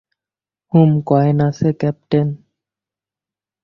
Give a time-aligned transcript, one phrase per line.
[0.73, 2.27] হুম, coin আছে, captain.